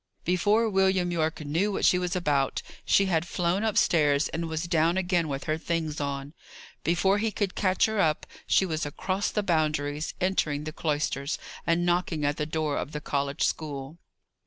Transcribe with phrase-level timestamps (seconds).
[0.25, 4.97] Before William Yorke knew what she was about, she had flown upstairs, and was down
[4.97, 6.33] again with her things on.
[6.83, 11.37] Before he could catch her up, she was across the Boundaries, entering the cloisters,
[11.67, 13.99] and knocking at the door of the college school.